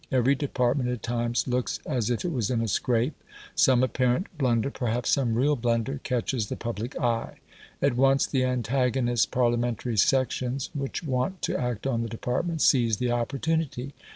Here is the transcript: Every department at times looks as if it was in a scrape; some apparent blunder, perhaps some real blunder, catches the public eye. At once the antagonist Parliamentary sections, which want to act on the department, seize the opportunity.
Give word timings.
Every 0.11 0.33
department 0.33 0.89
at 0.89 1.03
times 1.03 1.47
looks 1.47 1.79
as 1.85 2.09
if 2.09 2.25
it 2.25 2.31
was 2.31 2.49
in 2.49 2.59
a 2.59 2.67
scrape; 2.67 3.13
some 3.53 3.83
apparent 3.83 4.35
blunder, 4.35 4.71
perhaps 4.71 5.11
some 5.11 5.35
real 5.35 5.55
blunder, 5.55 5.99
catches 6.03 6.47
the 6.47 6.55
public 6.55 6.99
eye. 6.99 7.35
At 7.83 7.95
once 7.95 8.25
the 8.25 8.43
antagonist 8.43 9.29
Parliamentary 9.29 9.97
sections, 9.97 10.71
which 10.73 11.03
want 11.03 11.43
to 11.43 11.55
act 11.55 11.85
on 11.85 12.01
the 12.01 12.09
department, 12.09 12.63
seize 12.63 12.97
the 12.97 13.11
opportunity. 13.11 13.93